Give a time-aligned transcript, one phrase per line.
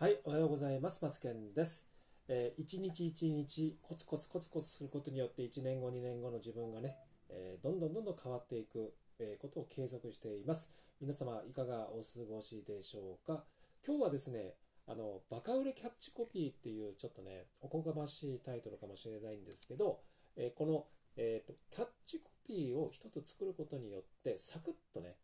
[0.00, 1.02] はい、おはようございます。
[1.02, 1.88] マツケンです。
[2.28, 6.94] えー一日一日コツコツコツコツすることによって1年後、2年後の自分がね、
[7.28, 10.70] えーどんどんどんどん変わっていく、えーことを継続しています。
[11.00, 13.42] 皆様いかがお過ごしでしょうか？
[13.84, 14.54] 今日はですね、
[14.86, 19.98] あの、バカ売れキャッチコピーっていうちょっとね、おこがましいタイトルかもしれないんですけど、
[20.36, 20.86] えこの、
[21.16, 25.16] えーと、キャッチコピーを一つ作ることによって、サクッとね、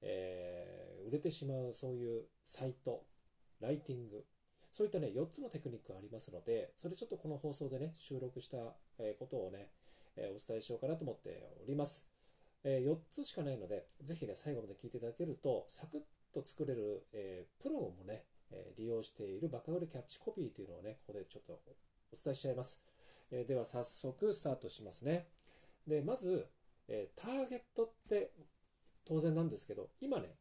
[0.00, 3.04] え売れてしまうそういうサイト、
[3.60, 4.24] ライティング、
[4.72, 8.56] そういったね、4つのテクニックがありますので、それちょっとこの放送でね、収録した
[9.18, 9.70] ことをね、
[10.16, 12.06] お伝えしようかなと思っております。
[12.64, 16.00] 4つしかないので、ぜひね、最後まで聞いていただけると、サクッ
[16.34, 18.24] と作れる、えプロもね、
[18.76, 21.60] 利用しているバカ売れキャッチコピーというのをね、ここでちょっと
[22.12, 22.80] お伝えしちゃいます。
[23.30, 25.26] えでは早速スタートしますね。
[25.86, 26.46] で、まず、
[26.88, 28.30] えターゲットって
[29.04, 30.34] 当然なんですけど、今ね、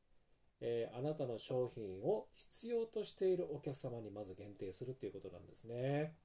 [0.61, 6.15] えーあなたの商品を必要としているお客様にまず限定するっていうことなんですね。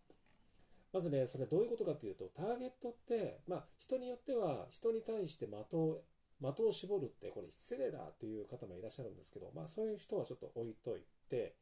[0.92, 6.02] まずね、それどういうことかというと、ターゲットって、まあ、人によっては、人に対して的を、
[6.42, 11.54] 的を絞るって、これ失礼だっていう方もいらっしゃるんですけど、まあ、そういう人はちょっと置いといて、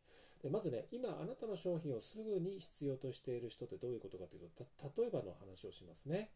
[0.43, 6.31] でまずね、今、あなたの商品をすぐに必要としている人ってどういうことかというと、た例えばの話をしますね。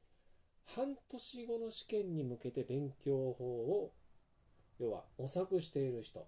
[0.67, 3.93] 半年後の試験に向けて勉強法を
[4.83, 6.27] 要は模索している人。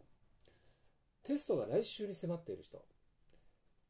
[1.24, 2.80] テストが来週に迫っている人。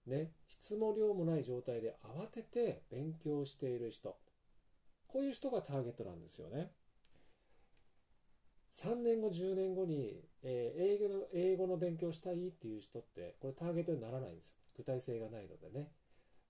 [0.07, 4.17] ね質も量もない状態で慌てて勉強している人。
[5.07, 6.71] こういう人がターゲットなんですよね。
[8.73, 14.55] 3年後10年後に、えー英語の英語の勉強したいっていう人ってこれターゲットにならないんですよ。
[14.79, 15.93] 具体性がないのでね、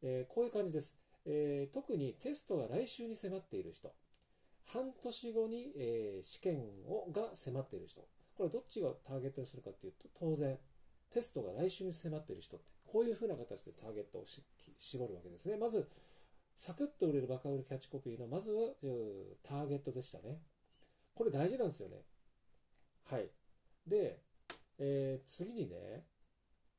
[0.02, 0.94] えーこういう感じです、
[1.26, 3.92] えー特にテストが来週に迫っている人。
[4.66, 8.00] 半年後に、えー試験をが迫っている人。
[8.36, 10.58] これどっちがターゲットにするかっていうと当然
[11.10, 12.66] テストが来週に迫っている人って。
[12.86, 14.42] こういうふうな形でターゲットをし
[14.78, 15.56] 絞るわけですね。
[15.56, 15.88] まず
[16.56, 18.70] サクッと売れるバカ売れキャッチコピーのまずは
[19.42, 20.40] ターゲットでしたね。
[21.14, 21.96] これ大事なんですよね。
[23.10, 23.28] はい。
[23.86, 24.18] で、
[24.78, 26.04] えー次にね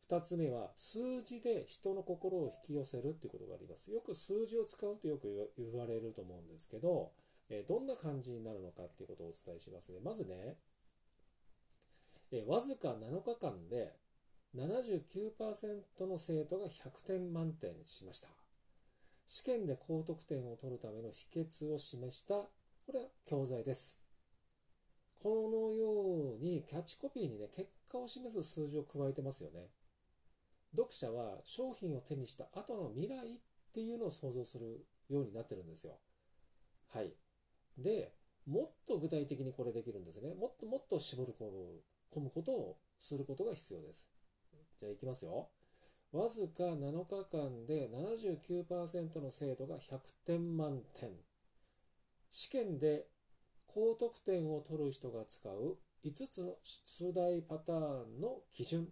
[0.09, 3.91] 2つ目は数字で人の心を引き寄せるっていうことがあります。
[3.91, 7.12] よく数字を使うとよく言われると思うんですけど
[7.50, 10.00] えどんな感じになるのかっていうことをお伝えしますね。
[10.03, 10.57] まずね、
[12.31, 13.94] えわずか7日間で
[14.56, 18.29] 79%の生徒が100点満点しました。
[19.28, 22.50] 試験で高得点を取るための秘訣を示した、こ
[22.94, 24.00] れは教材です。
[25.22, 29.69] このようにキャッチコピーにね、結果を示す数字を加えてますよね。
[30.75, 33.39] 読者は商品を手にした後の未来っ
[33.73, 35.97] ていうのを想像するようになってるんですよ。
[36.94, 37.13] はい。
[37.78, 38.13] で、
[38.46, 40.34] もっと具体的にこれできるんですね。
[40.36, 44.08] もっともっと絞り込むことをすることが必要です。
[44.80, 45.50] じゃあいきますよ。
[46.12, 51.12] わずか7日間で79%の生徒が100点満点。
[52.31, 53.08] 試験で
[53.68, 58.88] 高得点を取る人が使う5つの出題パターンの基準。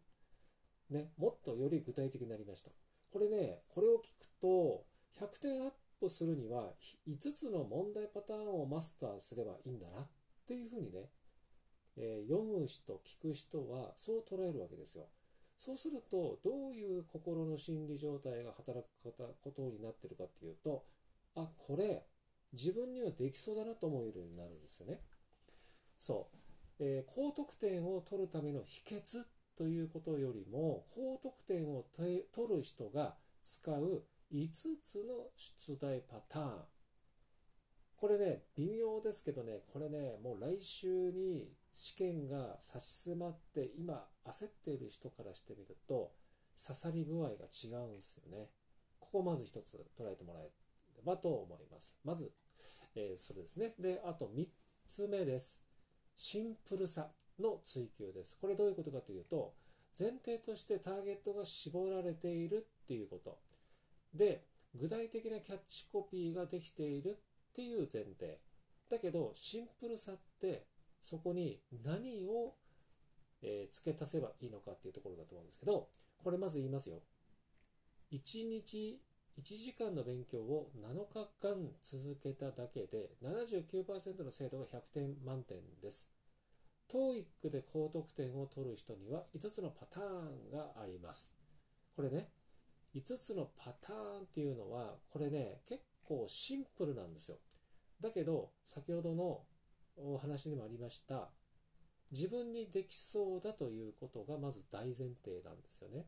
[0.90, 2.72] ね、もっとより具体的になりました。
[3.12, 4.86] これね、これを聞くと、
[5.20, 6.74] 100点アップするには
[7.08, 10.08] 5つの問題パターンをマスターすればいいんだなっ
[10.48, 11.10] ていうふうにね、
[11.98, 15.08] えー読む人、聞く人はそう捉えるわけですよ。
[15.58, 20.84] そうすると、どういう心の心理状態が働くことになってるかっていうと、
[21.36, 22.06] あ、これ、
[22.52, 25.00] 自分にはできそうだなと思うようになるんですよね。
[26.00, 26.30] そ
[26.80, 26.84] う。
[26.84, 29.24] えー高得点を取るための秘訣
[29.58, 32.24] ということよりも、高得点を取
[32.56, 34.50] る人が使う5
[34.84, 36.66] つの出題パターン。
[37.98, 46.12] これね、微妙ですけどね、これね、もう来週に試験が差し迫って、今焦っている人からしてみると、
[46.62, 48.50] 刺さり具合が違うんですよね。
[49.00, 51.98] ここまず一つ捉えてもらえればと思います。
[52.04, 52.32] まず、
[52.96, 53.74] えーそれですね。
[53.80, 54.48] で、あと3
[54.88, 55.60] つ目です。
[56.18, 58.38] シンプルさの追求です。
[58.40, 59.54] これどういうことかというと、
[60.00, 63.38] 前提としてターゲットが絞られているっていうこと。
[64.14, 64.46] で、
[64.76, 67.18] 具体的なキャッチコピーができている
[67.52, 68.40] っていう前提。
[68.90, 70.66] だけど、シンプルさって、
[71.02, 72.56] そこに何を、
[73.42, 75.90] えー付け足せばいいのかっていうところだと思うんですけど、
[76.24, 77.02] これまず言いますよ。
[78.12, 79.02] 1日
[79.40, 86.08] 1時間の勉強を7日間続けただけで79%の生徒が100点満点です。
[86.92, 91.34] TOEIC で高得点を取る人には5つのパターンがあります。
[91.96, 92.30] これね、
[92.96, 97.38] 5つのパターンっていうのは、これね、結構シンプルなんですよ。
[98.00, 99.42] だけど、先ほどの
[99.98, 101.30] お話にもありました、
[102.12, 106.06] 自分にできそうだということがまず大前提なんですよね。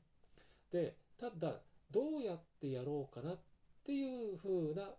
[0.75, 3.39] て、ただ、どうやってやろうかなっ
[3.83, 4.89] ていう風な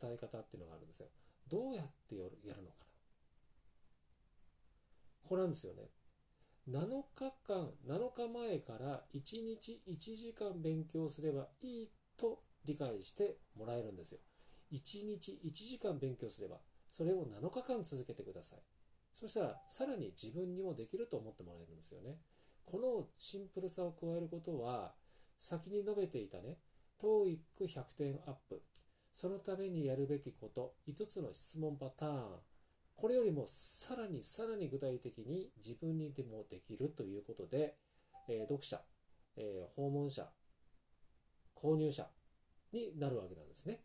[0.00, 1.06] 伝え方っていうのがあるんですよ。
[1.48, 2.86] どうやってやるのかな。
[5.28, 5.88] これなんですよね。
[6.68, 6.78] 7
[7.16, 14.18] 日間、7日前から1日1時間勉強すればいいと理解してもらえるんですよ。
[14.72, 16.58] 1日1時間勉強すれば、
[16.92, 18.60] それを7日間続けてください。
[19.12, 22.18] そしたら、さらに自分にもできると思ってもらえるんですよね。
[22.64, 24.94] このシンプルさを加えることは、
[25.40, 26.58] 先に述べていたね、
[27.02, 28.62] TOEIC100 点アップ、
[29.12, 32.40] そのためにやるべきこと、5つの質問パターン、
[33.02, 37.74] これよりもさらにさらに具体的に自分にでもできるということで、
[38.28, 38.80] えー、読者、
[39.36, 40.28] えー、訪問者、
[41.60, 42.06] 購入者
[42.72, 43.80] になるわけなんですね。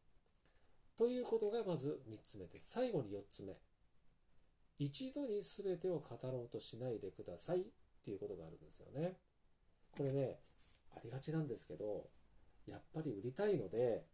[0.95, 2.59] ということがまず3つ目で。
[2.59, 3.57] 最後に4つ目。
[4.77, 7.63] 一度に全てを語ろうとしないでくださいっ
[8.05, 9.17] ていうことがあるんですよね。
[9.97, 10.41] これね、
[10.95, 12.11] ありがちなんですけど、
[12.67, 14.05] やっぱり売りたいので、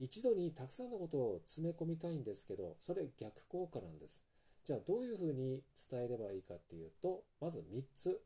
[0.00, 4.22] 一度にたくさんのことを詰め込みたいんですけど、それ逆効果なんです。
[4.64, 8.20] じゃあどういうふうに伝えればいいかっていうと、まず3つ。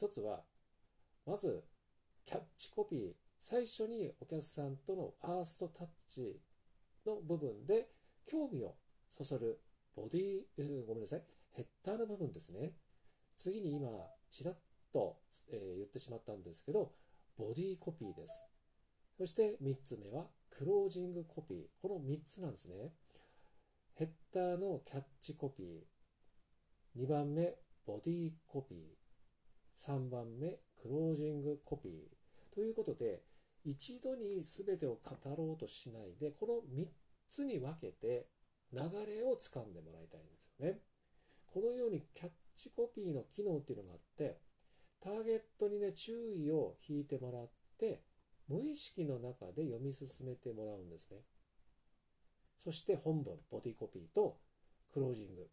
[0.00, 0.42] 1つは、
[1.24, 1.64] まず、
[2.24, 3.14] キャッチコピー。
[3.40, 6.40] 最初にお客さんとのファーストタッチ
[7.04, 7.88] の部分で
[8.24, 8.74] 興味を
[9.10, 9.60] そそる
[9.94, 12.72] ボディ、えー、ごめんなさい、ヘッダーの部分ですね。
[13.36, 13.88] 次に今、
[14.30, 14.58] ちらっ
[14.92, 15.16] と、
[15.48, 16.92] えー、言ってしまったんですけど、
[17.38, 18.44] ボディコピーです。
[19.18, 20.26] そして3つ目は、
[20.56, 21.66] クロージングコピー。
[21.82, 22.94] この3つなんですね。
[23.94, 27.02] ヘッダーのキャッチコピー。
[27.02, 27.56] 2番目、
[27.86, 28.78] ボディコピー。
[29.76, 32.54] 3番目、クロージングコピー。
[32.54, 33.20] ということで、
[33.66, 36.88] 一度に全てを語ろうとしないで、この3
[37.28, 38.30] つに分けて
[38.72, 40.80] 流れをつかんでもらいたいんですよね。
[41.52, 44.40] このようにキャッチコピーの機能っていうのがあって、
[45.02, 48.05] ターゲットにね、注意を引いてもらって、
[48.48, 51.18] 無意識の中で読み進めてもらうんですね。
[52.58, 54.38] そして本文、ボディコピーと
[54.92, 55.48] クロージング。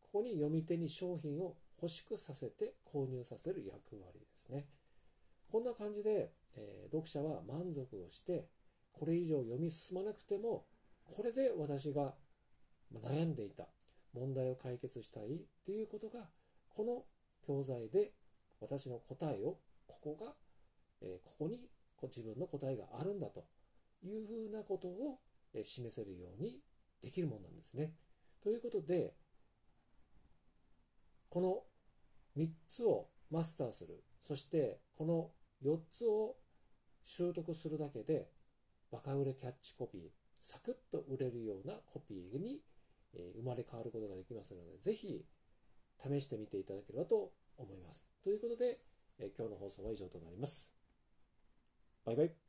[0.00, 4.66] ここに読み手に商品を欲しくさせて購入させる役割ですね。
[5.50, 8.46] こんな感じで、えー、読者は満足をして、
[8.92, 10.64] これ以上読み進まなくても、
[11.04, 12.14] これで私が
[12.92, 13.68] 悩んでいた
[14.12, 16.28] 問題を解決したいっていうことが、
[16.70, 17.04] この
[17.46, 18.12] 教材で
[18.60, 20.32] 私の答えを、ここが、
[21.00, 21.68] えー、ここに
[22.06, 23.44] 自分の答えがあるんだと
[24.04, 25.18] いうふうなことを
[25.64, 26.60] 示せるように
[27.02, 27.92] できるものなんですね。
[28.42, 29.14] ということで、
[31.28, 31.64] この
[32.36, 34.02] 3つをマスターする。
[34.22, 35.30] そしてこの
[35.62, 36.36] 4つを
[37.04, 38.30] 習得するだけで、
[38.90, 40.02] バカ売れキャッチコピー、
[40.40, 42.62] サクッと売れるようなコピーに
[43.12, 45.24] 生まれ変わることができますので、ぜひ
[46.00, 48.08] 試してみていただければと思います。
[48.22, 48.78] ということで、
[49.36, 50.77] 今日の放送は以上となります。
[52.08, 52.47] バイバイ。